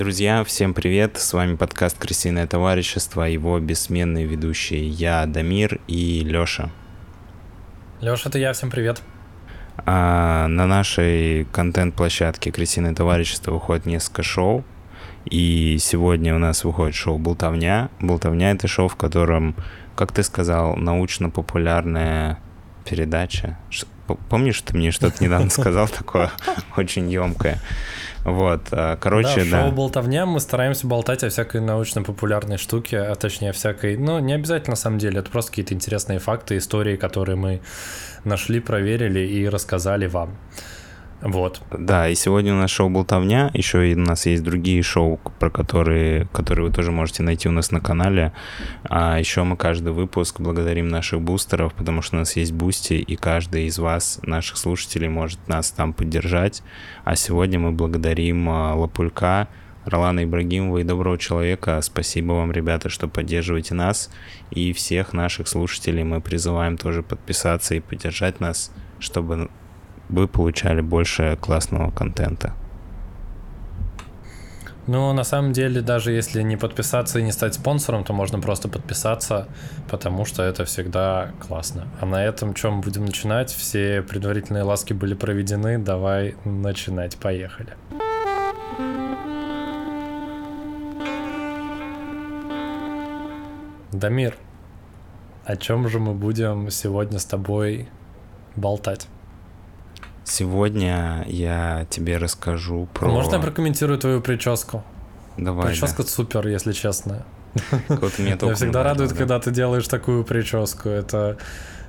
[0.00, 1.18] Друзья, всем привет!
[1.18, 6.70] С вами подкаст «Крысиное товарищество», его бессменные ведущие я, Дамир и Лёша.
[8.00, 9.02] Лёша, это я, всем привет.
[9.84, 14.64] А, на нашей контент-площадке «Крысиное товарищество» выходит несколько шоу,
[15.26, 17.90] и сегодня у нас выходит шоу «Болтовня».
[18.00, 19.54] «Болтовня»— это шоу, в котором,
[19.96, 22.38] как ты сказал, научно-популярная
[22.86, 23.58] передача.
[24.30, 26.30] Помнишь, ты мне что-то недавно сказал такое
[26.78, 27.60] очень емкое?
[28.24, 29.62] Вот, а, короче, да.
[29.62, 34.72] шоу «Болтовня» мы стараемся болтать о всякой научно-популярной штуке, а точнее всякой, ну, не обязательно
[34.72, 37.60] на самом деле, это просто какие-то интересные факты, истории, которые мы
[38.24, 40.36] нашли, проверили и рассказали вам.
[41.22, 41.60] Вот.
[41.70, 45.50] Да, и сегодня у нас шоу «Болтовня», еще и у нас есть другие шоу, про
[45.50, 48.32] которые, которые вы тоже можете найти у нас на канале.
[48.84, 53.16] А еще мы каждый выпуск благодарим наших бустеров, потому что у нас есть Boosty, и
[53.16, 56.62] каждый из вас, наших слушателей, может нас там поддержать.
[57.04, 59.48] А сегодня мы благодарим а, Лапулька,
[59.84, 61.80] Ролана Ибрагимова и Доброго Человека.
[61.82, 64.10] Спасибо вам, ребята, что поддерживаете нас.
[64.50, 69.50] И всех наших слушателей мы призываем тоже подписаться и поддержать нас, чтобы
[70.10, 72.52] вы получали больше классного контента.
[74.86, 78.68] Ну, на самом деле, даже если не подписаться и не стать спонсором, то можно просто
[78.68, 79.46] подписаться,
[79.88, 81.86] потому что это всегда классно.
[82.00, 83.50] А на этом чем будем начинать?
[83.52, 85.78] Все предварительные ласки были проведены.
[85.78, 87.16] Давай начинать.
[87.18, 87.76] Поехали.
[93.92, 94.34] Дамир,
[95.44, 97.88] о чем же мы будем сегодня с тобой
[98.56, 99.06] болтать?
[100.30, 103.08] Сегодня я тебе расскажу про...
[103.08, 104.84] А можно я прокомментирую твою прическу?
[105.36, 106.08] Давай, Прическа да.
[106.08, 107.26] супер, если честно.
[107.88, 110.88] Я всегда радует, когда ты делаешь такую прическу.
[110.88, 111.36] Это,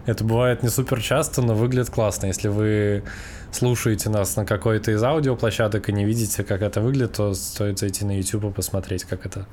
[0.08, 2.26] это бывает не супер часто, но выглядит классно.
[2.26, 3.04] Если вы
[3.52, 8.06] слушаете нас на какой-то из аудиоплощадок и не видите, как это выглядит, то стоит зайти
[8.06, 9.46] на YouTube и посмотреть, как это,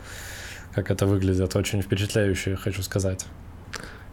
[0.74, 1.54] как это выглядит.
[1.54, 3.26] Очень впечатляюще, хочу сказать.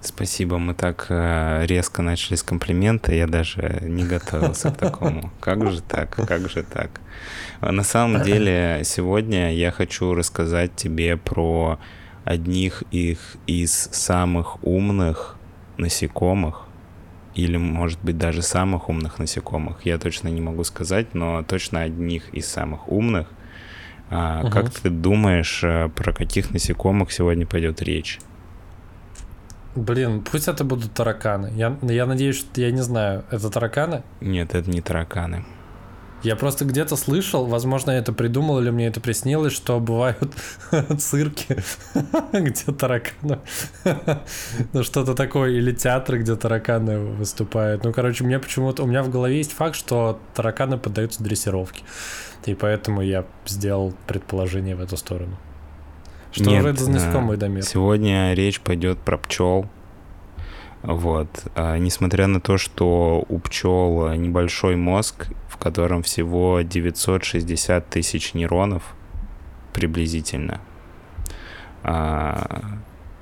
[0.06, 5.32] Спасибо, мы так э, резко начали с комплимента, я даже не готовился к такому.
[5.40, 7.02] Как же так, как же так?
[7.62, 11.80] На самом деле, сегодня я хочу рассказать тебе про
[12.24, 15.38] одних их из самых умных
[15.78, 16.68] насекомых,
[17.34, 19.86] или, может быть, даже самых умных насекомых.
[19.86, 23.28] Я точно не могу сказать, но точно одних из самых умных.
[24.10, 24.52] А, угу.
[24.52, 28.20] Как ты думаешь, э, про каких насекомых сегодня пойдет речь?
[29.76, 31.52] Блин, пусть это будут тараканы.
[31.56, 34.04] Я, я надеюсь, что я не знаю, это тараканы?
[34.22, 35.46] Нет, это не тараканы.
[36.24, 40.34] Я просто где-то слышал, возможно, я это придумал или мне это приснилось, что бывают
[40.98, 41.58] цирки,
[42.34, 43.40] где тараканы.
[44.74, 47.84] ну, что-то такое, или театры, где тараканы выступают.
[47.84, 48.84] Ну, короче, мне почему-то...
[48.84, 51.84] У меня в голове есть факт, что тараканы поддаются дрессировке.
[52.46, 55.38] И поэтому я сделал предположение в эту сторону.
[56.36, 57.64] Что Нет, это за насекомые, Дамир?
[57.64, 59.70] Сегодня речь пойдет про пчел.
[60.84, 61.30] Вот.
[61.56, 68.84] А, несмотря на то, что у пчел небольшой мозг, в котором всего 960 тысяч нейронов
[69.72, 70.60] приблизительно,
[71.84, 72.80] а,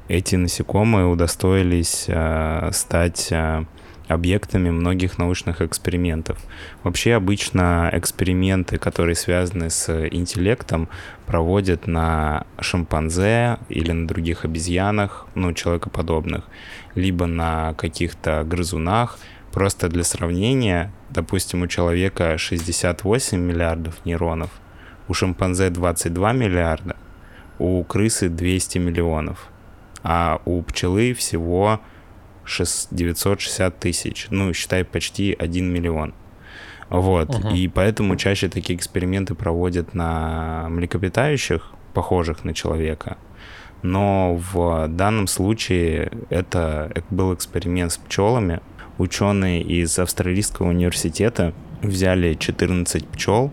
[0.07, 3.65] эти насекомые удостоились а, стать а,
[4.07, 6.39] объектами многих научных экспериментов.
[6.83, 10.89] Вообще обычно эксперименты, которые связаны с интеллектом,
[11.25, 16.45] проводят на шимпанзе или на других обезьянах, ну, человекоподобных,
[16.95, 19.17] либо на каких-то грызунах.
[19.51, 24.49] Просто для сравнения, допустим, у человека 68 миллиардов нейронов,
[25.07, 26.95] у шимпанзе 22 миллиарда,
[27.59, 29.47] у крысы 200 миллионов,
[30.01, 31.79] а у пчелы всего
[32.45, 36.13] 960 тысяч, ну, считай, почти 1 миллион.
[36.89, 37.49] Вот, угу.
[37.49, 43.17] и поэтому чаще такие эксперименты проводят на млекопитающих, похожих на человека.
[43.81, 48.61] Но в данном случае это был эксперимент с пчелами.
[48.97, 53.51] Ученые из Австралийского университета взяли 14 пчел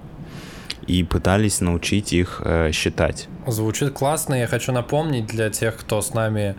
[0.86, 3.28] и пытались научить их э, считать.
[3.46, 4.34] Звучит классно.
[4.34, 6.54] Я хочу напомнить для тех, кто с нами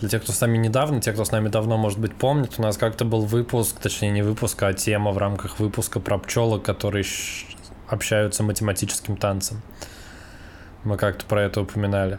[0.00, 2.62] для тех, кто с нами недавно, те, кто с нами давно, может быть, помнит, у
[2.62, 7.04] нас как-то был выпуск, точнее не выпуск, а тема в рамках выпуска про пчелок, которые
[7.88, 9.62] общаются математическим танцем.
[10.84, 12.18] Мы как-то про это упоминали.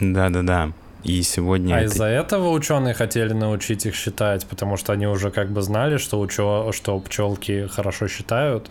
[0.00, 0.72] Да-да-да.
[1.02, 1.74] И сегодня...
[1.74, 1.86] А это...
[1.86, 6.20] из-за этого ученые хотели научить их считать, потому что они уже как бы знали, что,
[6.20, 6.70] учё...
[6.72, 8.70] что пчелки хорошо считают,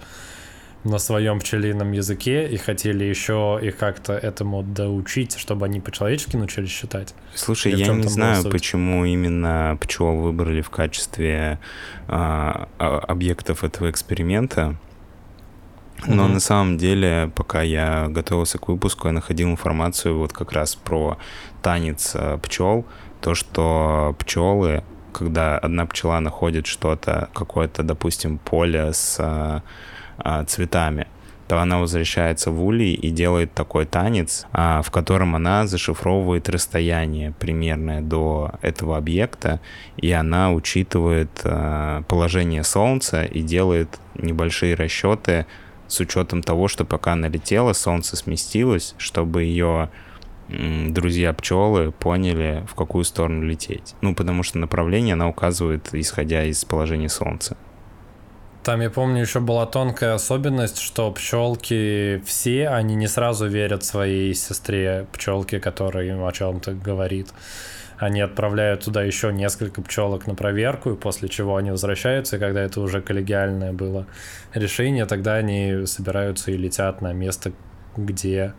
[0.85, 6.69] на своем пчелином языке и хотели еще их как-то этому доучить, чтобы они по-человечески научились
[6.69, 7.15] считать.
[7.33, 11.59] Слушай, я не знаю, почему именно пчел выбрали в качестве
[12.07, 14.77] а, а, объектов этого эксперимента.
[16.05, 16.33] Но угу.
[16.33, 21.17] на самом деле, пока я готовился к выпуску, я находил информацию вот как раз про
[21.61, 22.85] танец э, пчел,
[23.21, 24.83] то, что пчелы,
[25.13, 29.61] когда одна пчела находит что-то, какое-то, допустим, поле с а, а,
[30.47, 31.07] цветами,
[31.47, 37.33] то она возвращается в улей и делает такой танец, а, в котором она зашифровывает расстояние
[37.39, 39.59] примерное до этого объекта,
[39.97, 45.45] и она учитывает а, положение Солнца и делает небольшие расчеты
[45.87, 49.89] с учетом того, что пока она летела, Солнце сместилось, чтобы ее
[50.47, 53.95] друзья пчелы поняли, в какую сторону лететь.
[54.01, 57.57] Ну, потому что направление она указывает, исходя из положения Солнца.
[58.65, 64.33] Там, я помню, еще была тонкая особенность, что пчелки все, они не сразу верят своей
[64.33, 67.27] сестре пчелке, которая им о чем-то говорит.
[67.99, 72.81] Они отправляют туда еще несколько пчелок на проверку, после чего они возвращаются, и когда это
[72.81, 74.07] уже коллегиальное было
[74.55, 77.51] решение, тогда они собираются и летят на место,
[77.95, 78.55] где,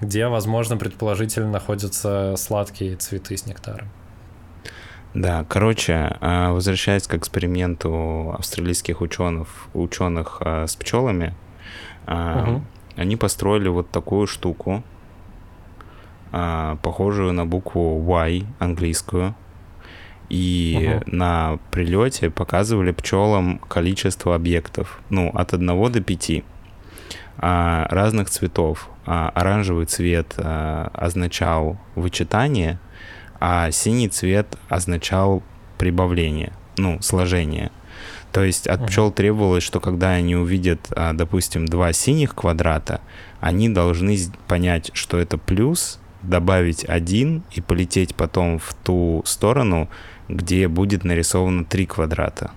[0.00, 3.90] где возможно, предположительно находятся сладкие цветы с нектаром.
[5.14, 11.34] Да, короче, а, возвращаясь к эксперименту австралийских ученых, ученых а, с пчелами,
[12.06, 12.62] угу.
[12.96, 14.82] они построили вот такую штуку,
[16.30, 19.36] похожую на букву Y английскую,
[20.28, 21.16] и угу.
[21.16, 26.44] на прилете показывали пчелам количество объектов, ну, от 1 до 5
[27.36, 28.88] разных цветов.
[29.04, 32.80] Оранжевый цвет означал вычитание,
[33.46, 35.42] а синий цвет означал
[35.76, 37.72] прибавление, ну, сложение.
[38.32, 43.02] То есть от пчел требовалось, что когда они увидят, а, допустим, два синих квадрата,
[43.40, 44.16] они должны
[44.48, 49.90] понять, что это плюс, добавить один и полететь потом в ту сторону,
[50.30, 52.50] где будет нарисовано три квадрата.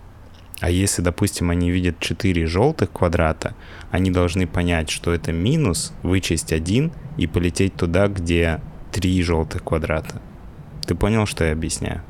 [0.62, 3.56] А если, допустим, они видят четыре желтых квадрата,
[3.92, 8.62] они должны понять, что это минус, вычесть один и полететь туда, где
[8.94, 10.22] три желтых квадрата.
[10.88, 12.02] Ты понял, что я объясняю?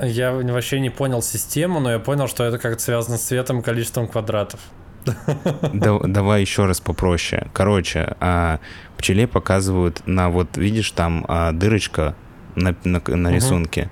[0.00, 3.62] Я вообще не понял систему, но я понял, что это как-то связано с цветом и
[3.62, 4.60] количеством квадратов.
[5.72, 7.48] Да, давай еще раз попроще.
[7.52, 8.58] Короче, а,
[8.96, 12.14] пчеле показывают на вот, видишь, там а, дырочка
[12.56, 13.90] на, на, на рисунке.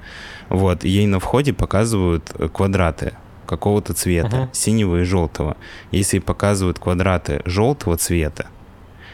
[0.50, 0.58] Угу.
[0.58, 3.14] Вот, ей на входе показывают квадраты
[3.46, 4.48] какого-то цвета, угу.
[4.52, 5.56] синего и желтого.
[5.92, 8.46] Если показывают квадраты желтого цвета,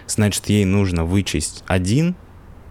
[0.06, 2.16] значит, ей нужно вычесть один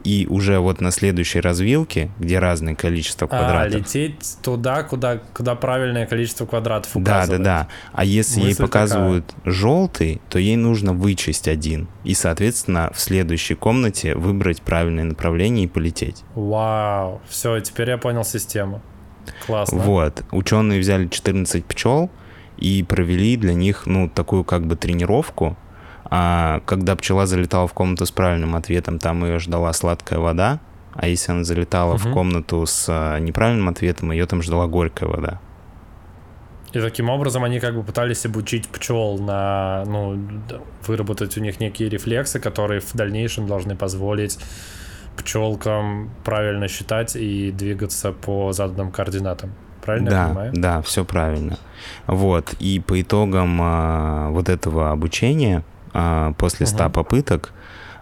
[0.03, 3.73] и уже вот на следующей развилке, где разное количество а, квадратов.
[3.73, 7.41] А, лететь туда, куда, куда правильное количество квадратов указывает.
[7.41, 7.67] Да, да, да.
[7.93, 9.53] А если Мысль ей показывают такая.
[9.53, 11.87] желтый, то ей нужно вычесть один.
[12.03, 16.23] И, соответственно, в следующей комнате выбрать правильное направление и полететь.
[16.35, 18.81] Вау, все, теперь я понял систему.
[19.45, 19.77] Классно.
[19.77, 20.23] Вот.
[20.31, 22.09] Ученые взяли 14 пчел
[22.57, 25.57] и провели для них, ну, такую как бы тренировку,
[26.13, 30.59] а когда пчела залетала в комнату с правильным ответом, там ее ждала сладкая вода,
[30.93, 31.99] а если она залетала угу.
[31.99, 35.39] в комнату с а, неправильным ответом, ее там ждала горькая вода.
[36.73, 40.19] И таким образом они как бы пытались обучить пчел на, ну,
[40.85, 44.37] выработать у них некие рефлексы, которые в дальнейшем должны позволить
[45.17, 49.53] пчелкам правильно считать и двигаться по заданным координатам.
[49.81, 50.51] Правильно да, я понимаю?
[50.55, 51.57] Да, все правильно.
[52.07, 52.53] Вот.
[52.59, 55.63] И по итогам а, вот этого обучения
[56.37, 56.93] после 100 угу.
[56.93, 57.53] попыток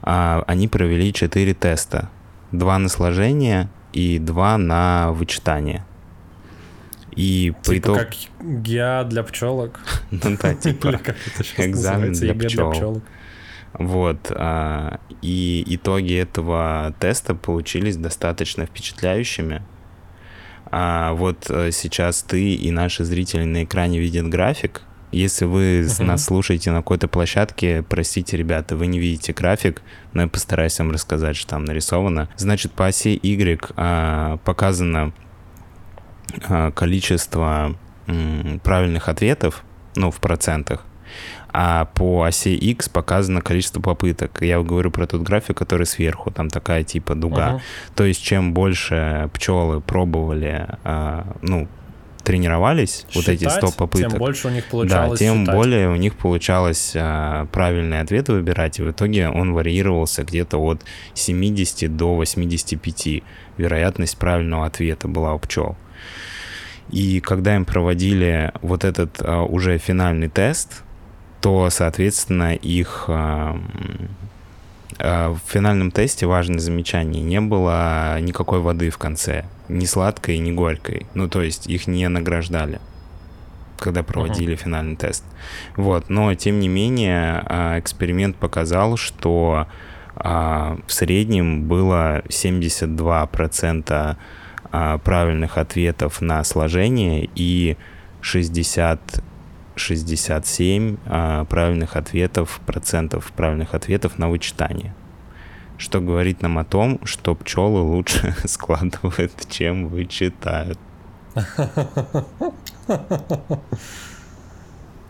[0.02, 2.10] а, они провели 4 теста.
[2.52, 5.86] Два на сложение и два на вычитание.
[7.16, 8.00] И типа по итогу...
[8.00, 9.80] как ГИА для пчелок?
[10.12, 11.00] Ну да, типа
[11.58, 13.02] экзамен для пчел.
[13.74, 14.32] Вот.
[14.32, 19.62] А, и итоги этого теста получились достаточно впечатляющими.
[20.72, 26.04] А вот э, сейчас ты и наши зрители на экране видят график, если вы uh-huh.
[26.04, 29.82] нас слушаете на какой-то площадке, простите, ребята, вы не видите график,
[30.14, 32.30] но я постараюсь вам рассказать, что там нарисовано.
[32.38, 35.14] Значит, по оси Y а, показано
[36.48, 37.76] а, количество
[38.08, 39.64] м, правильных ответов,
[39.96, 40.86] ну, в процентах,
[41.52, 44.42] а по оси X показано количество попыток.
[44.42, 47.54] Я говорю про тот график, который сверху, там такая типа дуга.
[47.54, 47.62] Uh-huh.
[47.96, 51.68] То есть чем больше пчелы пробовали, а, ну,
[52.30, 55.56] тренировались, считать, вот эти 100 попыток, тем больше у них получалось Да, тем считать.
[55.56, 60.84] более у них получалось а, правильные ответы выбирать, и в итоге он варьировался где-то от
[61.16, 63.24] 70 до 85.
[63.58, 65.76] Вероятность правильного ответа была у пчел.
[66.92, 70.84] И когда им проводили вот этот а, уже финальный тест,
[71.42, 73.60] то, соответственно, их а,
[75.00, 77.24] а, в финальном тесте важное замечание.
[77.24, 79.46] Не было никакой воды в конце.
[79.70, 81.06] Ни сладкой, ни горькой.
[81.14, 82.82] Ну, то есть их не награждали.
[83.78, 84.64] когда проводили uh-huh.
[84.64, 85.24] финальный тест.
[85.78, 89.68] Вот, но тем не менее а, эксперимент показал, что
[90.18, 94.18] а, в среднем было 72%
[94.72, 97.78] а, правильных ответов на сложение и
[98.22, 99.24] 60
[99.78, 100.98] 67
[101.46, 104.94] правильных ответов, процентов правильных ответов на вычитание.
[105.80, 110.78] Что говорит нам о том, что пчелы лучше складывают, чем вычитают.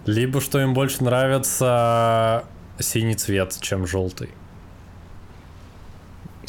[0.06, 2.46] Либо что им больше нравится
[2.78, 4.30] синий цвет, чем желтый.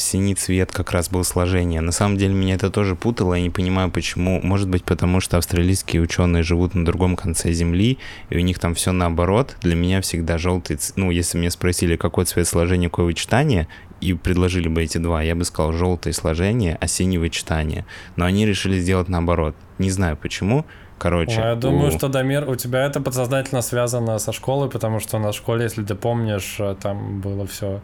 [0.01, 1.81] Синий цвет как раз был сложение.
[1.81, 4.41] На самом деле меня это тоже путало, я не понимаю почему.
[4.43, 7.99] Может быть потому, что австралийские ученые живут на другом конце Земли,
[8.31, 9.57] и у них там все наоборот.
[9.61, 13.69] Для меня всегда желтый, ну если меня спросили, какой цвет сложения, какое вычитание,
[14.01, 17.85] и предложили бы эти два, я бы сказал желтое сложение, а синее вычитание.
[18.17, 19.55] Но они решили сделать наоборот.
[19.79, 20.65] Не знаю почему.
[20.99, 21.33] Короче.
[21.33, 21.57] Я у...
[21.57, 25.83] думаю, что Дамир, у тебя это подсознательно связано со школой, потому что на школе, если
[25.83, 27.81] ты помнишь, э, там было все.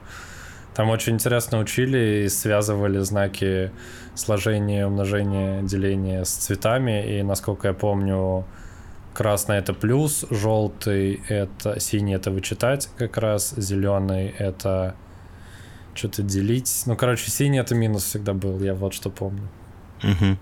[0.77, 3.73] Там очень интересно учили и связывали знаки
[4.15, 7.19] сложения, умножения, деления с цветами.
[7.19, 8.45] И насколько я помню,
[9.15, 14.95] красный это плюс, желтый это синий это вычитать как раз, зеленый это
[15.95, 16.83] что-то делить.
[16.85, 19.49] Ну, короче, синий это минус всегда был, я вот что помню.
[20.05, 20.37] Угу.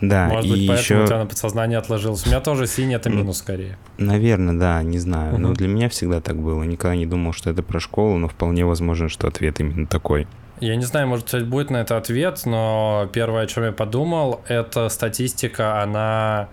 [0.00, 1.02] Да, Может быть, поэтому еще...
[1.02, 2.24] у тебя на подсознание отложилось.
[2.26, 3.78] У меня тоже синий это минус скорее.
[3.98, 5.34] Наверное, да, не знаю.
[5.34, 5.40] Угу.
[5.42, 6.62] Но для меня всегда так было.
[6.62, 10.26] Никогда не думал, что это про школу, но вполне возможно, что ответ именно такой.
[10.60, 14.40] Я не знаю, может, кстати, будет на это ответ, но первое, о чем я подумал,
[14.48, 16.48] это статистика, она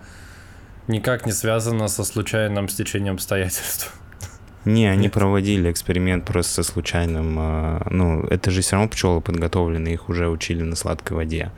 [0.86, 3.92] никак не связана со случайным стечением обстоятельств.
[4.66, 5.12] Не, они Нет.
[5.12, 7.36] проводили эксперимент просто со случайным.
[7.38, 11.52] А, ну, это же все равно пчелы подготовлены, их уже учили на сладкой воде.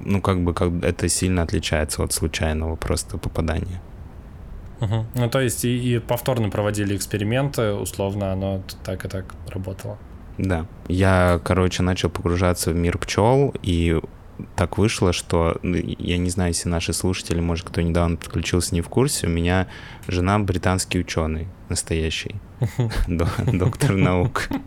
[0.00, 3.80] Ну, как бы как это сильно отличается от случайного просто попадания.
[4.80, 5.06] Угу.
[5.14, 9.98] Ну, то есть и, и повторно проводили эксперименты, условно, оно так и так работало.
[10.36, 10.66] Да.
[10.86, 13.98] Я, короче, начал погружаться в мир пчел, и
[14.56, 18.80] так вышло, что ну, я не знаю, если наши слушатели, может, кто недавно подключился, не
[18.80, 19.66] в курсе, у меня
[20.06, 22.34] жена британский ученый настоящий,
[23.06, 24.48] доктор наук.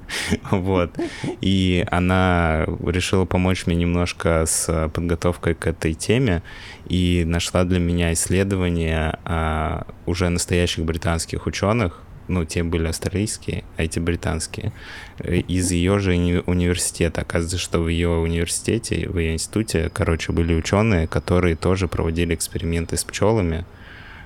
[0.52, 0.98] Вот.
[1.42, 6.42] И она решила помочь мне немножко с подготовкой к этой теме
[6.88, 13.84] и нашла для меня исследования а, уже настоящих британских ученых, ну, те были австралийские, а
[13.84, 14.72] эти британские,
[15.20, 16.14] э, из ее же
[16.46, 17.22] университета.
[17.22, 22.98] Оказывается, что в ее университете, в ее институте, короче, были ученые, которые тоже проводили эксперименты
[22.98, 23.66] с пчелами.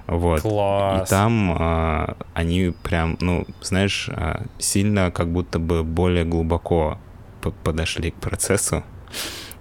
[0.08, 0.42] Вот.
[0.42, 1.08] Класс.
[1.08, 6.98] И там а, они прям, ну, знаешь, а, сильно как будто бы более глубоко
[7.64, 8.84] подошли к процессу.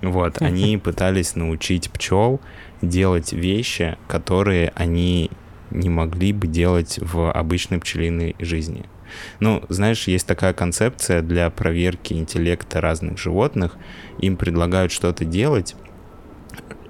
[0.03, 2.41] Вот, они пытались научить пчел
[2.83, 5.31] делать вещи, которые они
[5.71, 8.85] не могли бы делать в обычной пчелиной жизни.
[9.41, 13.77] Ну, знаешь, есть такая концепция для проверки интеллекта разных животных.
[14.19, 15.77] Им предлагают что-то делать,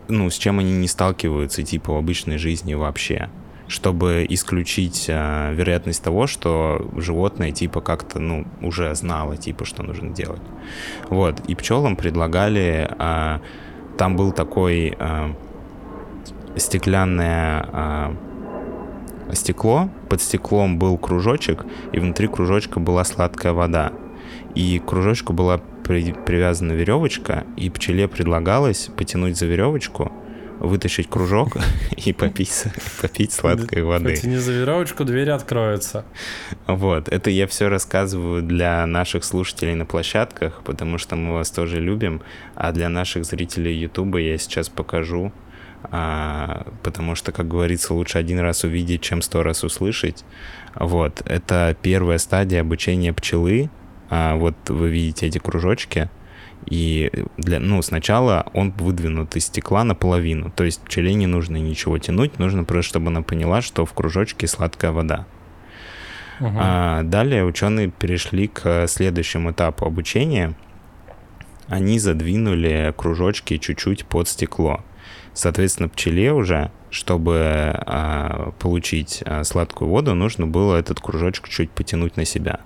[0.09, 3.31] ну, с чем они не сталкиваются, типа, в обычной жизни вообще
[3.69, 10.11] чтобы исключить э, вероятность того, что животное типа как-то, ну, уже знало, типа, что нужно
[10.11, 10.43] делать.
[11.09, 13.39] Вот, и пчелам предлагали, э,
[13.99, 15.35] там был такой э,
[16.57, 18.15] стеклянное э,
[19.33, 23.93] стекло, под стеклом был кружочек, и внутри кружочка была сладкая вода.
[24.55, 30.13] И к кружочку была при, привязана веревочка, и пчеле предлагалось потянуть за веревочку,
[30.59, 31.57] вытащить кружок
[31.97, 32.65] и попить,
[33.01, 34.11] попить сладкой воды.
[34.11, 36.05] Потяни за веревочку, двери откроются.
[36.67, 41.81] Вот, это я все рассказываю для наших слушателей на площадках, потому что мы вас тоже
[41.81, 42.23] любим,
[42.55, 45.33] а для наших зрителей Ютуба я сейчас покажу
[45.85, 50.25] а, потому что, как говорится, лучше один раз увидеть, чем сто раз услышать.
[50.75, 53.71] Вот, это первая стадия обучения пчелы.
[54.11, 56.11] А, вот вы видите эти кружочки,
[56.67, 61.99] и для, ну, сначала он выдвинут из стекла наполовину, то есть пчеле не нужно ничего
[61.99, 65.27] тянуть, нужно просто, чтобы она поняла, что в кружочке сладкая вода.
[66.41, 66.53] Угу.
[66.57, 70.55] А, далее ученые перешли к следующему этапу обучения.
[71.69, 74.85] Они задвинули кружочки чуть-чуть под стекло.
[75.37, 82.17] Соответственно, пчеле уже, чтобы а, получить а, сладкую воду, нужно было этот кружочек чуть потянуть
[82.17, 82.61] на себя.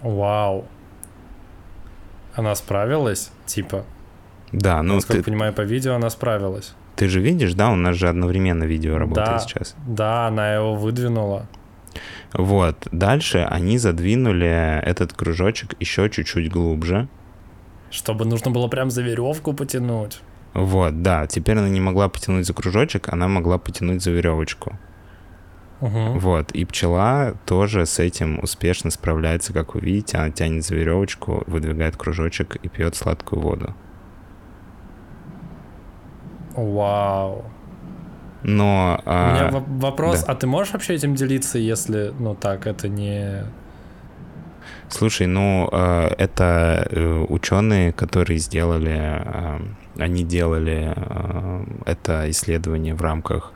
[0.00, 0.64] Вау.
[2.34, 3.84] Она справилась, типа?
[4.52, 5.30] Да, ну Насколько ты...
[5.30, 6.74] понимаю, по видео она справилась.
[6.96, 9.76] Ты же видишь, да, у нас же одновременно видео работает да, сейчас.
[9.86, 11.46] Да, она его выдвинула.
[12.32, 17.06] Вот, дальше они задвинули этот кружочек еще чуть-чуть глубже.
[17.90, 20.20] Чтобы нужно было прям за веревку потянуть.
[20.54, 21.26] Вот, да.
[21.26, 24.78] Теперь она не могла потянуть за кружочек, она могла потянуть за веревочку.
[25.80, 26.18] Угу.
[26.18, 31.42] Вот, и пчела тоже с этим успешно справляется, как вы видите, она тянет за веревочку,
[31.46, 33.74] выдвигает кружочек и пьет сладкую воду.
[36.54, 37.44] Вау.
[38.42, 39.00] Но...
[39.04, 40.32] У меня а, во- вопрос, да.
[40.32, 43.44] а ты можешь вообще этим делиться, если, ну так, это не...
[44.90, 49.58] Слушай, ну э, это э, ученые, которые сделали, э,
[49.98, 50.94] они делали
[51.86, 53.52] это исследование в рамках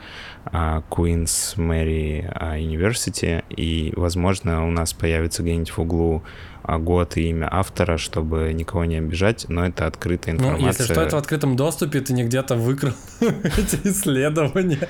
[0.53, 6.23] Queen's Mary э, University, и, возможно, у нас появится где-нибудь в углу
[6.67, 10.67] э, год и имя автора, чтобы никого не обижать, но это открытая Ну, информация.
[10.69, 14.87] если что, это в открытом доступе, ты не где-то выкрал эти исследования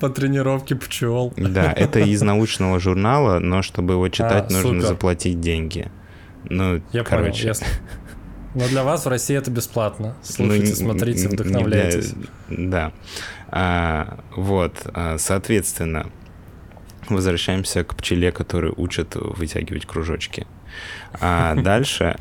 [0.00, 1.32] по тренировке пчел.
[1.36, 4.86] Да, это из научного журнала, но чтобы его читать, А, нужно супер.
[4.86, 5.90] заплатить деньги.
[6.48, 7.52] Ну, Я короче.
[7.52, 7.54] понял.
[8.54, 10.08] Но для вас в России это бесплатно.
[10.08, 12.14] Ну, Слушайте, не- смотрите, вдохновляйтесь.
[12.48, 12.92] Да.
[13.48, 16.06] А, вот, а, соответственно,
[17.08, 20.46] возвращаемся к пчеле, который учат вытягивать кружочки.
[21.20, 22.16] А дальше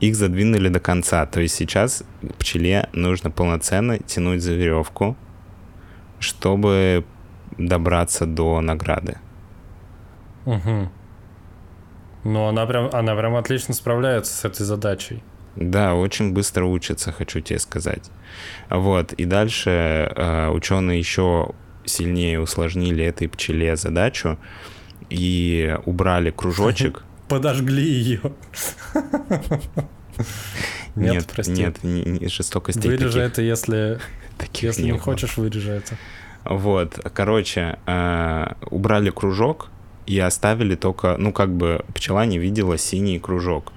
[0.00, 1.26] их задвинули до конца.
[1.26, 2.02] То есть сейчас
[2.38, 5.16] пчеле нужно полноценно тянуть за веревку,
[6.18, 7.04] чтобы
[7.58, 9.18] добраться до награды.
[10.46, 10.90] Мгм.
[12.24, 15.22] Ну, она прям, она прям отлично справляется с этой задачей.
[15.56, 18.10] Да, очень быстро учатся, хочу тебе сказать.
[18.68, 19.70] Вот, и дальше
[20.14, 21.50] э, ученые еще
[21.84, 24.38] сильнее усложнили этой пчеле задачу
[25.08, 27.02] и убрали кружочек.
[27.28, 28.20] Подожгли ее.
[30.96, 31.52] Нет, прости.
[31.52, 33.98] нет, не- не- жестокостей Вырежи таких, это, если,
[34.38, 35.00] таких если не было.
[35.00, 35.94] хочешь, вырежи это.
[36.44, 39.68] Вот, короче, э, убрали кружок
[40.06, 43.72] и оставили только, ну, как бы пчела не видела синий кружок.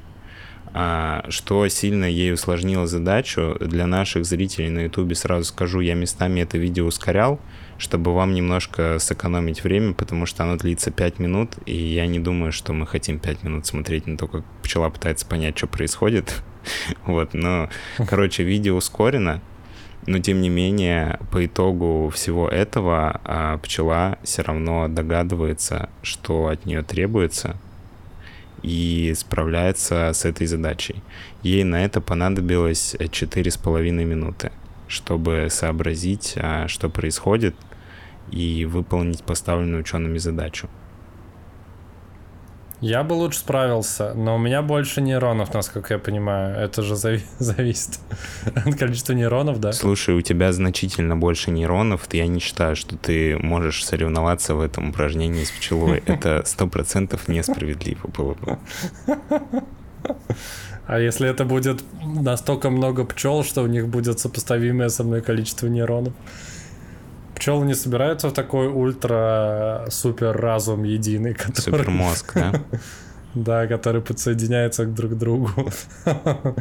[0.75, 3.55] А, что сильно ей усложнило задачу.
[3.59, 7.39] Для наших зрителей на Ютубе сразу скажу, я местами это видео ускорял,
[7.77, 12.51] чтобы вам немножко сэкономить время, потому что оно длится 5 минут, и я не думаю,
[12.51, 16.41] что мы хотим 5 минут смотреть на то, как пчела пытается понять, что происходит.
[17.05, 17.69] Вот, но,
[18.07, 19.41] короче, видео ускорено,
[20.05, 26.65] но тем не менее, по итогу всего этого а, пчела все равно догадывается, что от
[26.65, 27.57] нее требуется,
[28.61, 30.95] и справляется с этой задачей.
[31.41, 34.51] Ей на это понадобилось четыре с половиной минуты,
[34.87, 37.55] чтобы сообразить, а, что происходит,
[38.31, 40.69] и выполнить поставленную учеными задачу.
[42.83, 46.57] Я бы лучше справился, но у меня больше нейронов, насколько я понимаю.
[46.57, 47.97] Это же зави- зависит
[48.53, 49.71] от количества нейронов, да?
[49.71, 54.89] Слушай, у тебя значительно больше нейронов, я не считаю, что ты можешь соревноваться в этом
[54.89, 56.03] упражнении с пчелой.
[56.05, 58.57] Это сто процентов несправедливо было бы.
[60.85, 65.67] А если это будет настолько много пчел, что у них будет сопоставимое со мной количество
[65.67, 66.11] нейронов?
[67.35, 72.53] Пчелы не собираются в такой ультра-супер разум единый, который, Супермозг, да?
[73.33, 75.49] да, который подсоединяется друг к другу.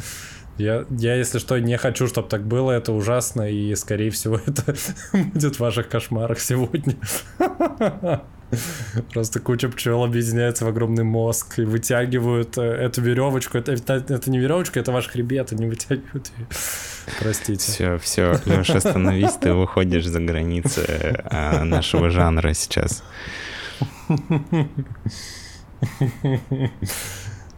[0.58, 4.74] Я, я, если что, не хочу, чтобы так было, это ужасно, и, скорее всего, это
[5.12, 6.96] будет в ваших кошмарах сегодня.
[9.12, 13.58] Просто куча пчел объединяется в огромный мозг и вытягивают э, эту веревочку.
[13.58, 16.46] Это, это, это не веревочка, это ваш хребет, они вытягивают ее.
[17.20, 17.72] Простите.
[17.72, 23.02] Все, все, Леша, остановись, ты выходишь за границы а, нашего жанра сейчас.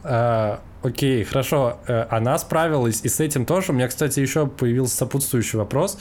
[0.07, 1.79] А, окей, хорошо.
[1.87, 3.73] Э, Она справилась, и с этим тоже.
[3.73, 5.99] У меня, кстати, еще появился сопутствующий вопрос.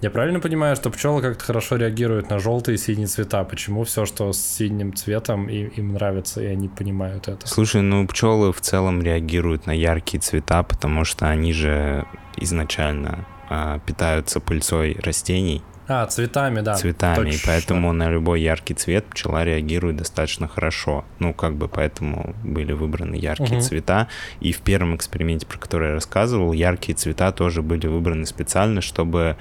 [0.00, 3.42] Я правильно понимаю, что пчелы как-то хорошо реагируют на желтые и синие цвета?
[3.42, 7.48] Почему все, что с синим цветом, им, им нравится, и они понимают это?
[7.48, 12.06] Слушай, ну пчелы в целом реагируют на яркие цвета, потому что они же
[12.36, 16.74] изначально а, питаются пыльцой растений, А, цветами, да.
[16.74, 17.40] цветами, и точно.
[17.46, 21.04] поэтому на любой яркий цвет пчела реагирует достаточно хорошо.
[21.18, 23.60] Ну, как бы поэтому были выбраны яркие Мгм.
[23.62, 24.06] цвета.
[24.38, 29.36] И в первом эксперименте, про который я рассказывал, яркие цвета тоже были выбраны специально, чтобы,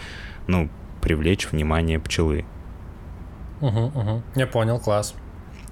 [0.47, 0.69] ну,
[1.01, 2.45] привлечь внимание пчелы.
[3.61, 4.23] Мгм, мгм.
[4.35, 5.15] Я понял, класс.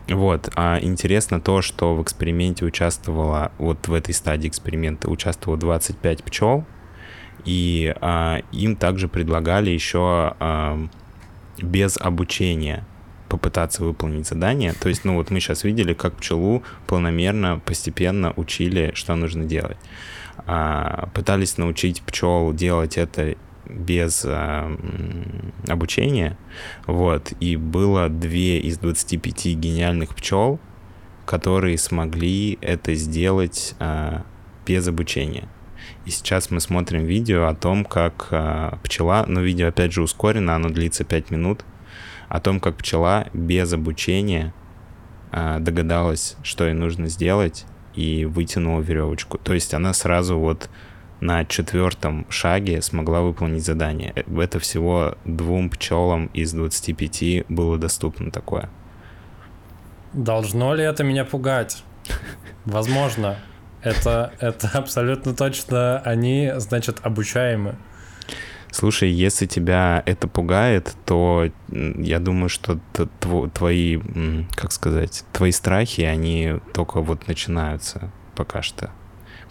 [0.08, 6.24] Вот, а интересно то, что в эксперименте участвовало, вот в этой стадии эксперимента участвовало 25
[6.24, 6.64] пчел,
[7.44, 10.80] и а, им также предлагали еще а,
[11.58, 12.86] без обучения
[13.30, 14.74] попытаться выполнить задание.
[14.74, 19.78] То есть, ну вот мы сейчас видели, как пчелу планомерно, постепенно учили, что нужно делать.
[20.46, 23.36] А, пытались научить пчел делать это
[23.70, 26.38] без м, обучения,
[26.88, 30.60] вот, и было две из 25 гениальных пчел,
[31.26, 34.24] которые смогли это сделать а,
[34.66, 35.48] без обучения.
[36.06, 40.56] И сейчас мы смотрим видео о том, как э, пчела, ну, видео опять же ускорено,
[40.56, 41.66] оно длится 5 минут,
[42.30, 44.54] о том, как пчела без обучения
[45.32, 49.38] э, догадалась, что ей нужно сделать, и вытянула веревочку.
[49.38, 50.70] То есть она сразу вот
[51.20, 54.14] на четвертом шаге смогла выполнить задание.
[54.38, 58.70] Это всего двум пчелам из 25 было доступно такое.
[60.14, 61.84] Должно ли это меня пугать?
[62.66, 63.38] Возможно.
[63.82, 67.76] Это, это абсолютно точно они, значит, обучаемы.
[68.72, 72.80] Слушай, если тебя это пугает, то я думаю, что
[73.54, 74.02] твои,
[74.54, 78.92] как сказать, твои страхи, они только вот начинаются пока что.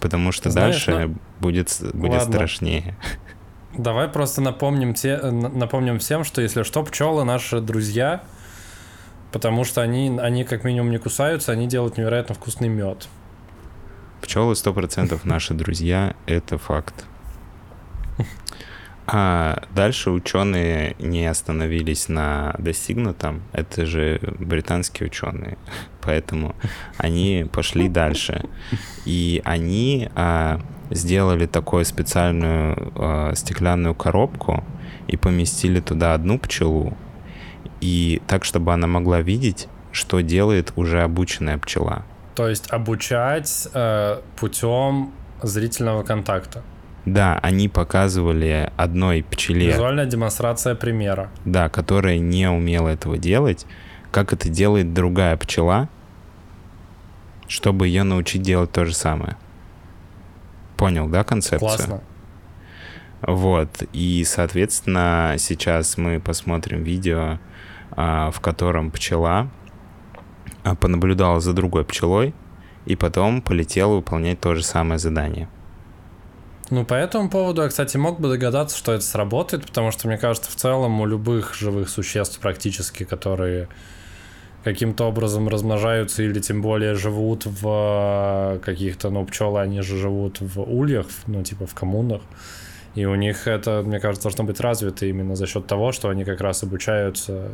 [0.05, 1.17] Потому что Знаешь, дальше ну...
[1.41, 2.35] будет, будет Ладно.
[2.35, 2.95] страшнее.
[3.73, 8.23] Давай просто напомним, те, напомним всем, что если что, пчелы наши друзья,
[9.33, 13.09] потому что они, они как минимум не кусаются, они делают невероятно вкусный мед.
[14.21, 17.07] Пчелы сто процентов наши друзья, это факт.
[19.07, 23.43] А дальше ученые не остановились на достигнутом.
[23.53, 25.57] Это же британские ученые.
[26.05, 26.55] Поэтому
[26.99, 28.45] они пошли дальше.
[29.05, 34.65] И они а, сделали такую специальную а, стеклянную коробку
[35.09, 36.97] и поместили туда одну пчелу.
[37.81, 42.05] И так, чтобы она могла видеть, что делает уже обученная пчела.
[42.35, 45.13] То есть обучать э, путем
[45.43, 46.63] зрительного контакта.
[47.05, 49.69] Да, они показывали одной пчеле...
[49.69, 51.31] Визуальная демонстрация примера.
[51.45, 53.67] Да, которая не умела этого делать,
[54.11, 55.89] как это делает другая пчела,
[57.49, 59.37] чтобы ее научить делать то же самое.
[60.77, 61.61] Понял, да, концепцию?
[61.61, 62.01] Классно.
[63.23, 67.39] Вот, и, соответственно, сейчас мы посмотрим видео,
[67.93, 69.49] а, в котором пчела
[70.63, 72.35] а, понаблюдала за другой пчелой
[72.85, 75.49] и потом полетела выполнять то же самое задание.
[76.71, 80.19] Ну, по этому поводу я, кстати, мог бы догадаться, что это сработает, потому что, мне
[80.19, 83.69] кажется, в целом у любых живых существ практически, которые
[84.65, 90.61] каким-то образом размножаются или тем более живут в каких-то, ну, пчелы, они же живут в
[90.63, 92.23] ульях, ну, типа в коммунах,
[92.95, 96.25] и у них это, мне кажется, должно быть развито именно за счет того, что они
[96.25, 97.51] как раз обучаются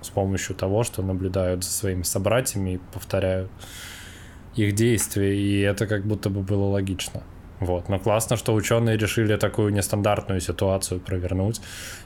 [0.00, 3.50] с помощью того, что наблюдают за своими собратьями и повторяют
[4.54, 7.22] их действия, и это как будто бы было логично.
[7.60, 7.88] Вот.
[7.88, 11.60] Но классно, что ученые решили такую нестандартную ситуацию провернуть.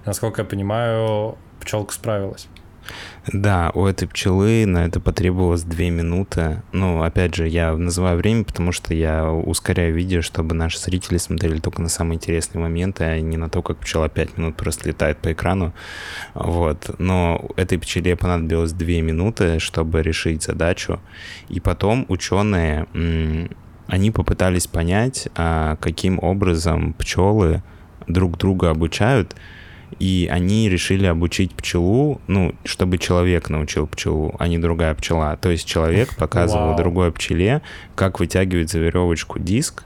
[0.04, 2.48] Насколько я понимаю, пчелка справилась.
[3.32, 6.62] Да, у этой пчелы на это потребовалось две минуты.
[6.72, 11.58] Ну, опять же, я называю время, потому что я ускоряю видео, чтобы наши зрители смотрели
[11.58, 15.18] только на самые интересные моменты, а не на то, как пчела пять минут просто летает
[15.18, 15.72] по экрану.
[16.34, 16.94] Вот.
[16.98, 21.00] Но этой пчеле понадобилось две минуты, чтобы решить задачу.
[21.48, 22.86] И потом ученые
[23.86, 27.62] они попытались понять, а, каким образом пчелы
[28.06, 29.34] друг друга обучают,
[29.98, 35.36] и они решили обучить пчелу, ну, чтобы человек научил пчелу, а не другая пчела.
[35.36, 36.76] То есть человек показывал Вау.
[36.76, 37.62] другой пчеле,
[37.94, 39.84] как вытягивать за веревочку диск,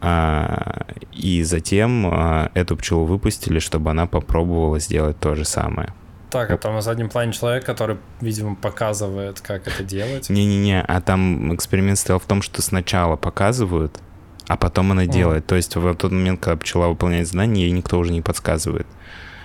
[0.00, 5.94] а, и затем а, эту пчелу выпустили, чтобы она попробовала сделать то же самое.
[6.30, 10.28] Так, а там на заднем плане человек, который, видимо, показывает, как это делать.
[10.28, 14.00] Не-не-не, а там эксперимент стоял в том, что сначала показывают,
[14.48, 15.46] а потом она делает.
[15.46, 18.86] То есть в тот момент, когда пчела выполняет задание, ей никто уже не подсказывает.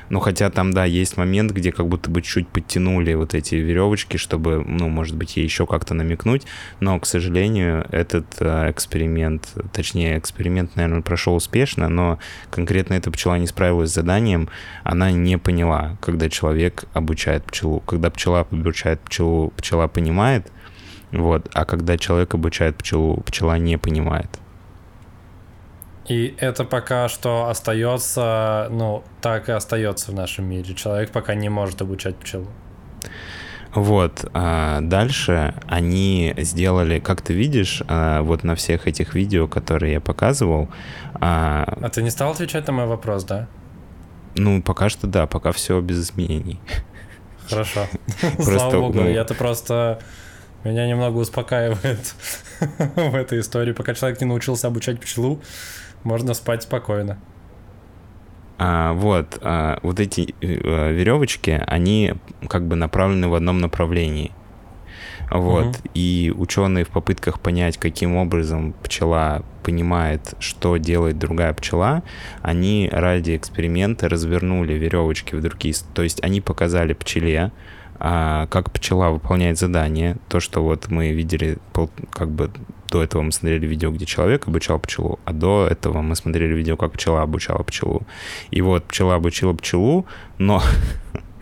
[0.09, 4.17] Ну, хотя там, да, есть момент, где как будто бы чуть подтянули вот эти веревочки,
[4.17, 6.47] чтобы, ну, может быть, ей еще как-то намекнуть.
[6.79, 12.17] Но, к сожалению, этот э, эксперимент, точнее, эксперимент, наверное, прошел успешно, но
[12.49, 14.49] конкретно эта пчела не справилась с заданием.
[14.83, 17.81] Она не поняла, когда человек обучает пчелу.
[17.81, 20.51] Когда пчела обучает пчелу, пчела понимает,
[21.11, 24.29] вот, а когда человек обучает пчелу, пчела не понимает.
[26.09, 30.73] И это пока что остается, ну, так и остается в нашем мире.
[30.73, 32.47] Человек пока не может обучать пчелу.
[33.75, 39.93] Вот, а дальше они сделали, как ты видишь, а, вот на всех этих видео, которые
[39.93, 40.69] я показывал.
[41.13, 43.47] А, а ты не стал отвечать на мой вопрос, да?
[44.35, 46.59] Ну, пока что да, пока все без изменений.
[47.47, 47.85] Хорошо.
[48.39, 49.09] Слава богу, ну...
[49.09, 49.99] я-то просто...
[50.63, 52.15] Меня немного успокаивает
[52.95, 53.73] в этой истории.
[53.73, 55.41] Пока человек не научился обучать пчелу,
[56.03, 57.19] можно спать спокойно.
[58.57, 62.13] А, вот, а, вот эти а, веревочки, они
[62.47, 64.31] как бы направлены в одном направлении.
[65.31, 65.77] Вот, угу.
[65.93, 72.01] и ученые в попытках понять, каким образом пчела понимает, что делает другая пчела,
[72.41, 77.51] они ради эксперимента развернули веревочки в другие, то есть они показали пчеле,
[77.99, 81.57] а, как пчела выполняет задание, то, что вот мы видели
[82.11, 82.51] как бы
[82.89, 86.77] до этого мы смотрели видео, где человек обучал пчелу, а до этого мы смотрели видео,
[86.77, 88.03] как пчела обучала пчелу.
[88.51, 90.05] И вот пчела обучила пчелу,
[90.37, 90.63] но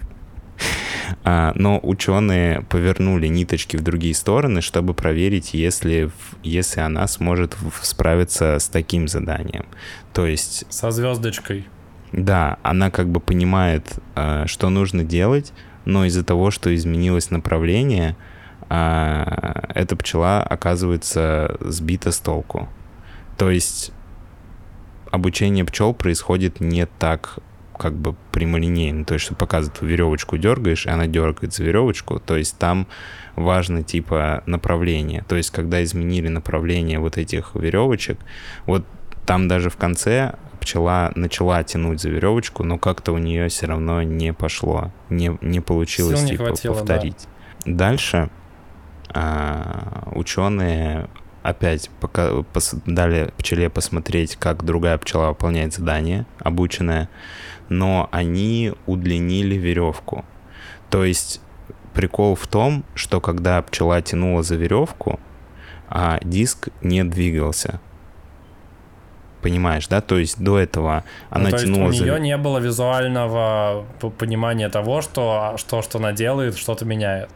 [1.24, 6.12] а, но ученые повернули ниточки в другие стороны, чтобы проверить, если,
[6.44, 9.66] если она сможет справиться с таким заданием.
[10.14, 10.66] То есть...
[10.70, 11.68] Со звездочкой.
[12.12, 15.54] Да, она как бы понимает, а, что нужно делать,
[15.88, 18.18] но из-за того, что изменилось направление,
[18.70, 22.68] а, эта пчела оказывается сбита с толку.
[23.38, 23.94] То есть
[25.10, 27.40] обучение пчел происходит не так
[27.80, 32.36] как бы прямолинейно, то есть что показывает, веревочку дергаешь, и она дергает за веревочку, то
[32.36, 32.88] есть там
[33.36, 38.18] важно типа направление, то есть когда изменили направление вот этих веревочек,
[38.66, 38.84] вот
[39.28, 44.02] там даже в конце пчела начала тянуть за веревочку, но как-то у нее все равно
[44.02, 47.28] не пошло, не, не получилось не типа хватило, повторить.
[47.66, 47.74] Да.
[47.74, 48.30] Дальше
[49.10, 51.10] а, ученые
[51.44, 57.10] опять пока, пос, дали пчеле посмотреть, как другая пчела выполняет задание, обученная,
[57.70, 60.26] но они удлинили веревку.
[60.90, 61.42] То есть
[61.94, 65.20] прикол в том, что когда пчела тянула за веревку,
[65.90, 67.80] а диск не двигался.
[69.48, 70.02] Понимаешь, да?
[70.02, 72.20] То есть до этого она ну, тянула есть у нее за...
[72.20, 73.86] не было визуального
[74.20, 77.30] понимания того, что, что, что она делает, что-то меняет.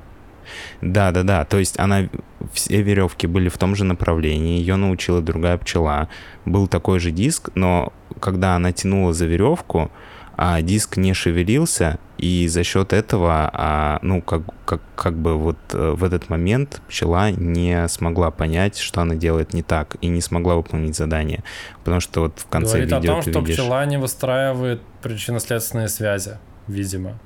[0.82, 1.46] Да, да, да.
[1.46, 2.10] То есть она
[2.52, 6.10] все веревки были в том же направлении, ее научила другая пчела.
[6.44, 9.90] Был такой же диск, но когда она тянула за веревку,
[10.36, 15.58] а диск не шевелился, и за счет этого, а, ну, как, как, как бы вот
[15.74, 20.22] э, в этот момент пчела не смогла понять, что она делает не так, и не
[20.22, 21.44] смогла выполнить задание.
[21.84, 23.56] Потому что вот в конце Говорит видео о том, ты что видишь...
[23.56, 27.18] пчела не выстраивает причинно-следственные связи, видимо.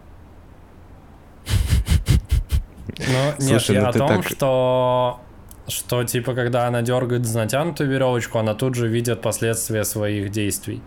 [2.98, 4.28] Ну, нет, Слушай, я ну о том, так...
[4.30, 5.20] что
[5.68, 10.82] что типа когда она дергает за натянутую веревочку, она тут же видит последствия своих действий.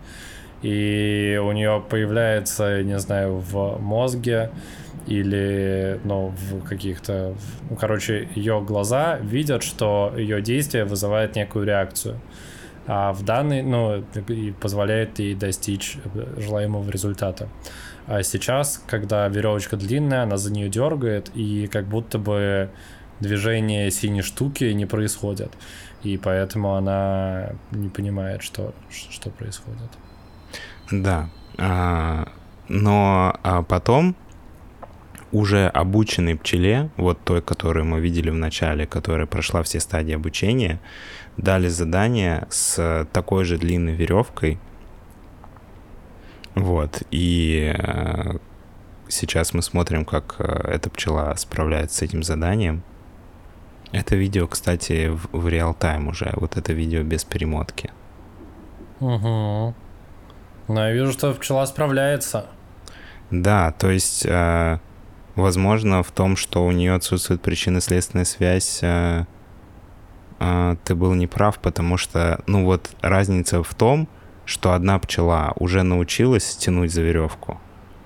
[0.61, 4.51] И у нее появляется, не знаю, в мозге
[5.07, 7.35] или, ну, в каких-то...
[7.69, 12.19] Ну, короче, ее глаза видят, что ее действие вызывает некую реакцию.
[12.87, 15.97] А в данный, ну, и позволяет ей достичь
[16.37, 17.47] желаемого результата.
[18.07, 22.69] А сейчас, когда веревочка длинная, она за нее дергает, и как будто бы
[23.19, 25.51] движение синей штуки не происходит.
[26.03, 29.91] И поэтому она не понимает, что, что происходит.
[30.91, 31.29] Да.
[31.57, 32.27] А,
[32.67, 34.15] но а потом
[35.31, 40.79] уже обученной пчеле, вот той, которую мы видели в начале, которая прошла все стадии обучения,
[41.37, 44.59] дали задание с такой же длинной веревкой,
[46.55, 48.37] вот, и э,
[49.07, 52.83] сейчас мы смотрим, как э, эта пчела справляется с этим заданием.
[53.91, 56.33] Это видео, кстати, в, в реал-тайм уже.
[56.35, 57.91] Вот это видео без перемотки.
[58.99, 59.73] Угу.
[60.69, 62.45] Ну, я вижу, что пчела справляется.
[63.31, 64.77] Да, то есть, э,
[65.35, 69.25] возможно, в том, что у нее отсутствует причинно-следственная связь, э,
[70.39, 74.07] э, ты был неправ, потому что, ну вот, разница в том,
[74.45, 77.59] что одна пчела уже научилась тянуть за веревку,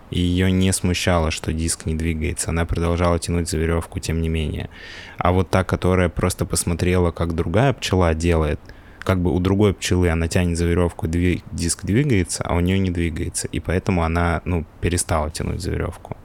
[0.10, 2.52] и ее не смущало, что диск не двигается.
[2.52, 4.70] Она продолжала тянуть за веревку, тем не менее.
[5.18, 8.62] А вот та, которая просто посмотрела, как другая пчела делает,
[9.04, 12.90] как бы у другой пчелы она тянет за веревку, диск двигается, а у нее не
[12.90, 13.48] двигается.
[13.48, 16.18] И поэтому она, ну, перестала тянуть за веревку.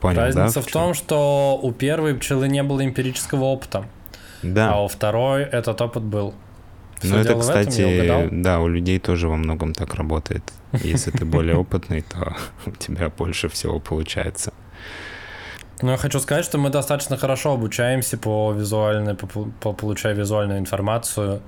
[0.00, 3.86] Понял, Разница да, в, в том, что у первой пчелы не было эмпирического опыта.
[4.42, 4.74] Да.
[4.74, 6.34] А у второй этот опыт был.
[7.02, 10.42] Ну, это, кстати, да, у людей тоже во многом так работает.
[10.72, 14.52] Если ты более опытный, то у тебя больше всего получается.
[15.82, 20.58] Ну, я хочу сказать, что мы достаточно хорошо обучаемся по визуальной, по, по получая визуальную
[20.58, 21.42] информацию,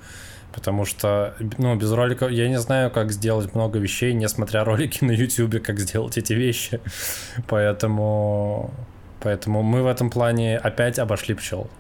[0.58, 5.04] потому что, ну, без роликов я не знаю, как сделать много вещей, не смотря ролики
[5.04, 6.80] на YouTube, как сделать эти вещи.
[7.46, 8.72] Поэтому,
[9.20, 11.70] поэтому мы в этом плане опять обошли пчел.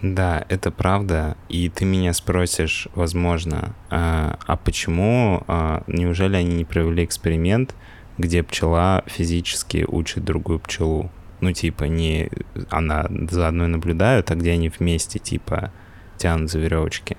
[0.00, 1.36] Да, это правда.
[1.48, 7.74] И ты меня спросишь, возможно, а, а почему, а, неужели они не провели эксперимент,
[8.16, 11.10] где пчела физически учит другую пчелу?
[11.40, 12.30] Ну, типа, не
[12.68, 15.72] она за одной наблюдают, а где они вместе, типа,
[16.16, 17.16] тянут за веревочки.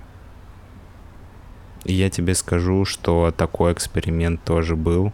[1.84, 5.14] Я тебе скажу, что такой эксперимент тоже был.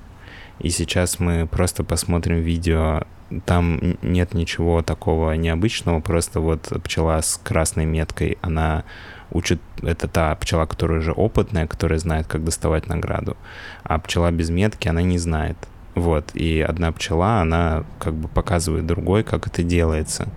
[0.59, 3.03] И сейчас мы просто посмотрим видео
[3.45, 8.83] там нет ничего такого необычного, просто вот пчела с красной меткой, она
[9.31, 13.35] учит, это та пчела, которая уже опытная, которая знает, как доставать награду,
[13.83, 15.57] а пчела без метки, она не знает.
[15.95, 20.29] Вот, и одна пчела, она как бы показывает другой, как это делается.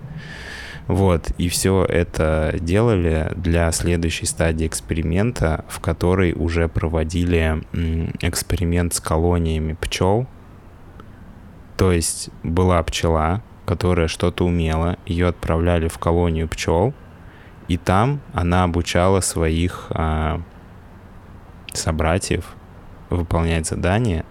[0.86, 7.62] Вот, и все это делали для следующей стадии эксперимента, в которой уже проводили
[8.20, 10.26] эксперимент с колониями пчел.
[11.76, 16.92] То есть была пчела, которая что-то умела, ее отправляли в колонию пчел,
[17.68, 20.42] и там она обучала своих а,
[21.72, 22.56] собратьев
[23.10, 24.24] выполнять задания,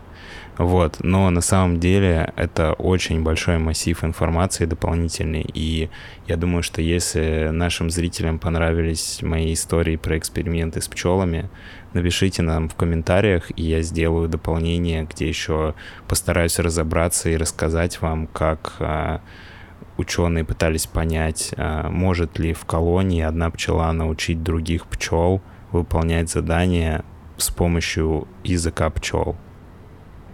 [0.59, 5.89] вот, но на самом деле это очень большой массив информации дополнительный, и
[6.27, 11.49] я думаю, что если нашим зрителям понравились мои истории про эксперименты с пчелами,
[11.93, 15.75] напишите нам в комментариях, и я сделаю дополнение, где еще
[16.09, 19.21] постараюсь разобраться и рассказать вам, как а,
[19.95, 25.41] ученые пытались понять, а, может ли в колонии одна пчела научить других пчел
[25.71, 27.05] выполнять задания
[27.37, 29.37] с помощью языка пчел.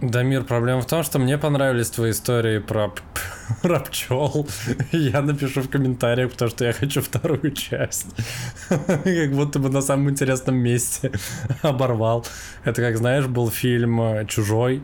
[0.02, 2.92] Дамир, проблема в том, что мне понравились твои истории про,
[3.62, 4.46] про пчел.
[4.92, 8.06] Я напишу в комментариях, потому что я хочу вторую часть.
[8.68, 11.12] Как будто бы на самом интересном месте
[11.62, 12.26] оборвал.
[12.64, 14.82] Это, как знаешь, был фильм э, «Чужой»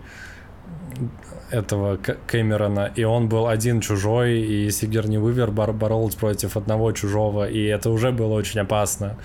[1.50, 7.62] этого Кэмерона, и он был один чужой, и Сигерни Уивер боролся против одного чужого, и
[7.64, 9.18] это уже было очень опасно.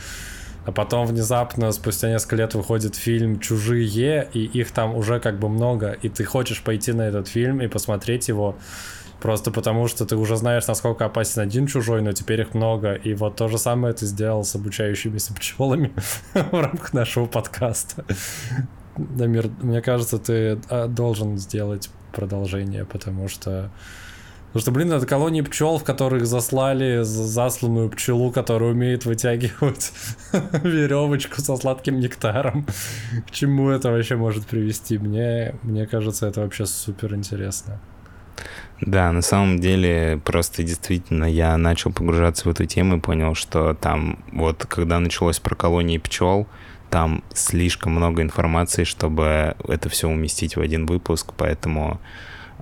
[0.67, 5.47] А потом внезапно, спустя несколько лет, выходит фильм «Чужие», и их там уже как бы
[5.47, 8.57] много, и ты хочешь пойти на этот фильм и посмотреть его,
[9.21, 12.95] просто потому что ты уже знаешь, насколько опасен один чужой, но теперь их много.
[12.95, 15.93] И вот то же самое ты сделал с обучающимися пчелами
[16.33, 18.03] в рамках нашего подкаста.
[18.97, 23.71] Дамир, мне кажется, ты а, должен сделать продолжение, потому что
[24.47, 29.91] Потому что, блин, это колонии пчел, в которых заслали засланную пчелу, которая умеет вытягивать
[30.63, 32.65] веревочку со сладким нектаром.
[33.27, 34.97] К чему это вообще может привести?
[34.97, 37.79] Мне, мне кажется, это вообще супер интересно.
[38.81, 43.73] Да, на самом деле, просто действительно я начал погружаться в эту тему и понял, что
[43.73, 46.47] там, вот когда началось про колонии пчел,
[46.89, 51.99] там слишком много информации, чтобы это все уместить в один выпуск, поэтому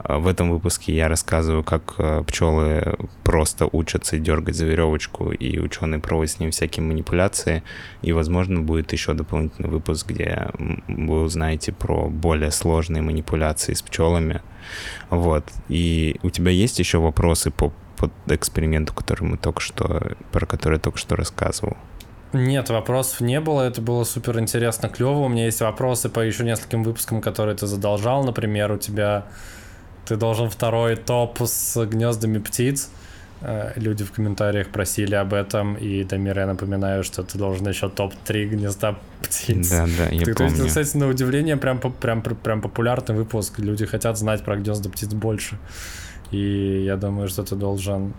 [0.03, 5.99] в этом выпуске я рассказываю, как э, пчелы просто учатся дергать за веревочку, и ученые
[5.99, 7.63] проводят с ним всякие манипуляции.
[8.01, 10.49] И, возможно, будет еще дополнительный выпуск, где
[10.87, 14.41] вы узнаете про более сложные манипуляции с пчелами.
[15.09, 15.45] Вот.
[15.69, 20.75] И у тебя есть еще вопросы по, по эксперименту, который мы только что, про который
[20.75, 21.77] я только что рассказывал?
[22.33, 25.19] Нет, вопросов не было, это было супер интересно, клево.
[25.19, 28.25] У меня есть вопросы по еще нескольким выпускам, которые ты задолжал.
[28.25, 29.25] Например, у тебя
[30.05, 32.89] ты должен второй топ с гнездами птиц.
[33.41, 37.89] Э, люди в комментариях просили об этом, и Дамир, я напоминаю, что ты должен еще
[37.89, 39.69] топ-3 гнезда птиц.
[39.69, 40.55] Да, да, я ты, помню.
[40.55, 43.59] То есть, кстати, на удивление, прям, прям, прям популярный выпуск.
[43.59, 45.57] Люди хотят знать про гнезда птиц больше.
[46.31, 48.13] И я думаю, что ты должен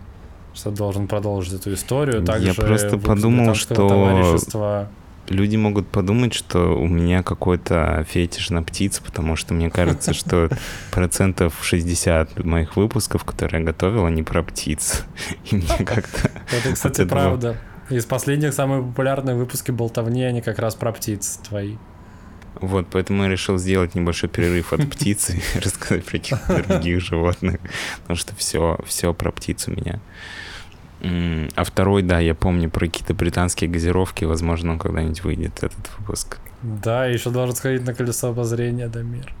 [0.53, 2.23] что должен продолжить эту историю.
[2.23, 4.87] Также я просто подумал, что
[5.29, 10.49] люди могут подумать, что у меня какой-то фетиш на птиц, потому что мне кажется, что
[10.91, 15.03] процентов 60 моих выпусков, которые я готовил, они про птиц.
[15.45, 16.31] И мне как-то...
[16.51, 17.57] Это, кстати, правда.
[17.89, 21.77] Из последних самые популярные выпуски болтовни, они как раз про птиц твои.
[22.59, 27.59] Вот, поэтому я решил сделать небольшой перерыв от птицы и рассказать про каких-то других животных,
[28.01, 29.99] потому что все, все про птиц у меня.
[31.01, 34.25] А второй, да, я помню про какие-то британские газировки.
[34.25, 36.37] Возможно, он когда-нибудь выйдет, этот выпуск.
[36.63, 39.33] Да, еще должен сходить на колесо обозрения, Дамир.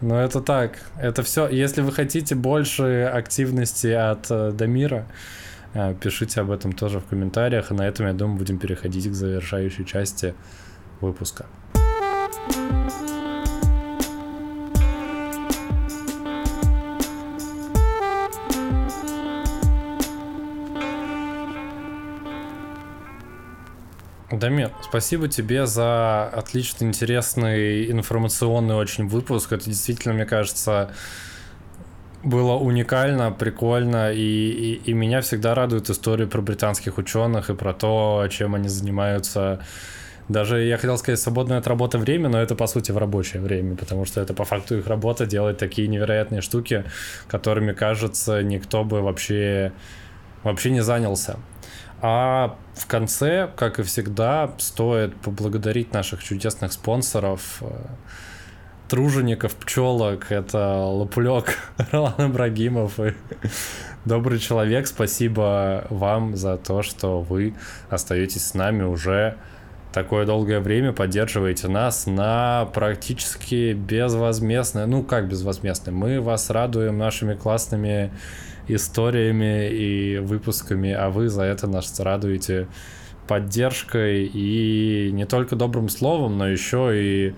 [0.00, 0.78] Но это так.
[1.00, 1.48] Это все.
[1.48, 5.06] Если вы хотите больше активности от э, Дамира,
[5.72, 7.70] э, пишите об этом тоже в комментариях.
[7.70, 10.34] И на этом, я думаю, будем переходить к завершающей части
[11.00, 11.46] выпуска.
[24.30, 29.52] Дамир, спасибо тебе за отлично интересный информационный очень выпуск.
[29.52, 30.90] Это действительно, мне кажется,
[32.24, 37.72] было уникально, прикольно, и, и, и меня всегда радует история про британских ученых и про
[37.72, 39.60] то, чем они занимаются.
[40.28, 43.76] Даже, я хотел сказать, свободное от работы время, но это, по сути, в рабочее время,
[43.76, 46.82] потому что это, по факту, их работа делать такие невероятные штуки,
[47.28, 49.70] которыми, кажется, никто бы вообще,
[50.42, 51.38] вообще не занялся.
[52.02, 57.62] А в конце, как и всегда, стоит поблагодарить наших чудесных спонсоров,
[58.88, 60.30] тружеников, пчелок.
[60.30, 61.58] Это Лопулек,
[61.92, 63.14] Ролан Ибрагимов и
[64.04, 64.86] добрый человек.
[64.86, 67.54] Спасибо вам за то, что вы
[67.90, 69.36] остаетесь с нами уже
[69.96, 77.32] такое долгое время, поддерживаете нас на практически безвозмездное, ну как безвозмездное, мы вас радуем нашими
[77.32, 78.12] классными
[78.68, 82.66] историями и выпусками, а вы за это нас радуете
[83.26, 87.34] поддержкой и не только добрым словом, но еще и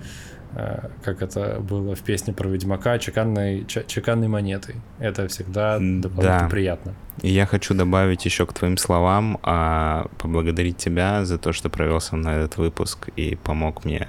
[1.05, 4.77] как это было в песне про Ведьмака, чеканной, чеканной монетой.
[4.99, 6.49] Это всегда дополнительно да.
[6.49, 6.95] приятно.
[7.23, 12.01] И я хочу добавить еще к твоим словам, а, поблагодарить тебя за то, что провел
[12.01, 14.09] со мной этот выпуск и помог мне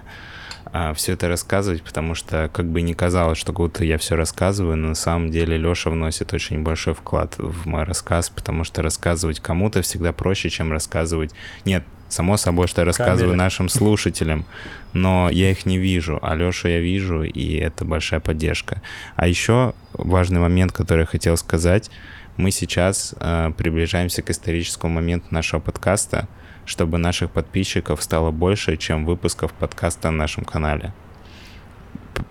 [0.72, 4.78] а, все это рассказывать, потому что как бы не казалось, что будто я все рассказываю,
[4.78, 9.40] но на самом деле Леша вносит очень большой вклад в мой рассказ, потому что рассказывать
[9.40, 11.32] кому-то всегда проще, чем рассказывать...
[11.66, 13.38] Нет, Само собой, что я рассказываю Камеры.
[13.38, 14.46] нашим слушателям,
[14.94, 18.82] но я их не вижу, а Лешу я вижу, и это большая поддержка.
[19.16, 21.92] А еще важный момент, который я хотел сказать,
[22.36, 26.28] мы сейчас э, приближаемся к историческому моменту нашего подкаста,
[26.66, 30.94] чтобы наших подписчиков стало больше, чем выпусков подкаста на нашем канале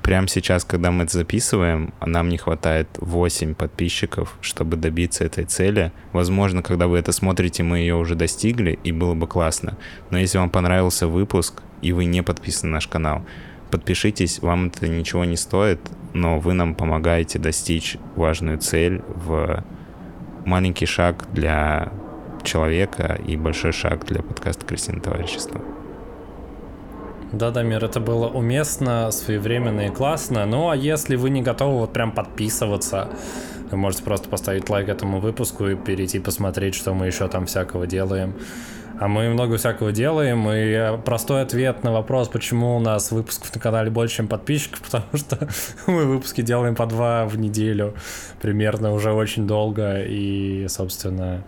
[0.03, 5.93] прямо сейчас, когда мы это записываем, нам не хватает 8 подписчиков, чтобы добиться этой цели.
[6.13, 9.77] Возможно, когда вы это смотрите, мы ее уже достигли, и было бы классно.
[10.11, 13.25] Но если вам понравился выпуск, и вы не подписаны на наш канал,
[13.71, 15.81] подпишитесь, вам это ничего не стоит,
[16.15, 19.65] но вы нам помогаете достичь важную цель в
[20.45, 21.93] маленький шаг для
[22.43, 25.61] человека и большой шаг для подкаста «Крестин товарищества».
[27.33, 30.47] Да, Дамир, это было уместно, своевременно и классно.
[30.47, 33.11] Ну, а если вы не готовы вот прям подписываться,
[33.71, 37.87] вы можете просто поставить лайк этому выпуску и перейти посмотреть, что мы еще там всякого
[37.87, 38.35] делаем.
[38.99, 43.61] А мы много всякого делаем, и простой ответ на вопрос, почему у нас выпусков на
[43.61, 45.49] канале больше, чем подписчиков, потому что
[45.87, 47.95] мы выпуски делаем по два в неделю
[48.41, 51.45] примерно уже очень долго, и, собственно,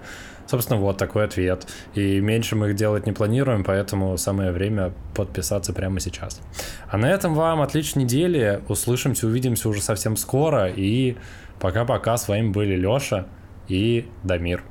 [0.51, 1.69] Собственно, вот такой ответ.
[1.95, 6.41] И меньше мы их делать не планируем, поэтому самое время подписаться прямо сейчас.
[6.89, 8.61] А на этом вам отличной недели.
[8.67, 10.67] Услышимся, увидимся уже совсем скоро.
[10.69, 11.17] И
[11.61, 12.17] пока-пока.
[12.17, 13.27] С вами были Леша
[13.69, 14.65] и Дамир.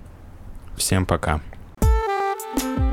[0.76, 1.40] Всем пока.
[2.58, 2.89] thank you